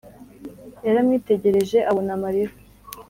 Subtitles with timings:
[0.85, 2.53] yaramwitegereje abona amarira